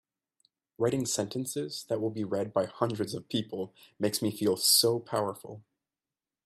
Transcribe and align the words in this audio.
Writing 0.79 1.05
sentences 1.05 1.85
that 1.87 2.01
will 2.01 2.09
be 2.09 2.23
read 2.23 2.51
by 2.51 2.65
hundreds 2.65 3.13
of 3.13 3.29
people 3.29 3.71
makes 3.99 4.19
me 4.19 4.31
feel 4.35 4.57
so 4.57 4.99
powerful! 4.99 5.61